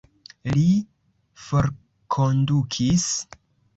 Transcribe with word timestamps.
Li 0.53 0.63
forkondukis? 1.49 3.07